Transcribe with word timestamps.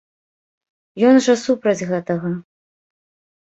Ён 1.09 1.15
жа 1.25 1.35
супраць 1.41 1.85
гэтага. 1.91 2.33